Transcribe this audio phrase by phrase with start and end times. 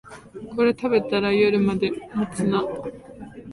[0.55, 2.63] これ食べたら夜まで持つな